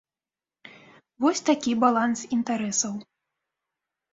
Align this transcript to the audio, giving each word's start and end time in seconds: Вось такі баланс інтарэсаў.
Вось 1.27 1.45
такі 1.51 1.75
баланс 1.83 2.25
інтарэсаў. 2.39 2.93